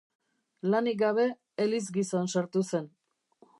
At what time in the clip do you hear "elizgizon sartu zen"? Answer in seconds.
1.67-2.91